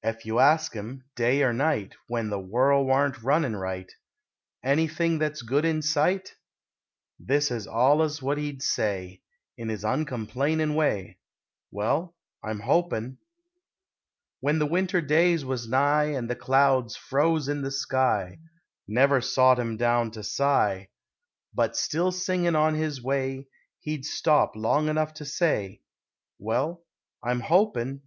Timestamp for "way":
10.76-11.18, 23.02-23.48